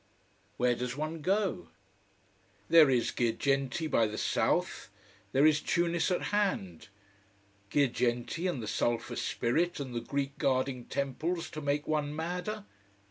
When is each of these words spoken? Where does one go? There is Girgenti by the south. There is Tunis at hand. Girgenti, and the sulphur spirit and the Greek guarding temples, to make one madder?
Where 0.57 0.73
does 0.73 0.97
one 0.97 1.21
go? 1.21 1.69
There 2.69 2.89
is 2.89 3.11
Girgenti 3.11 3.85
by 3.85 4.07
the 4.07 4.17
south. 4.17 4.89
There 5.31 5.45
is 5.45 5.61
Tunis 5.61 6.09
at 6.09 6.29
hand. 6.33 6.87
Girgenti, 7.69 8.47
and 8.47 8.63
the 8.63 8.67
sulphur 8.67 9.15
spirit 9.15 9.79
and 9.79 9.93
the 9.93 10.01
Greek 10.01 10.39
guarding 10.39 10.85
temples, 10.85 11.51
to 11.51 11.61
make 11.61 11.85
one 11.87 12.15
madder? 12.15 12.65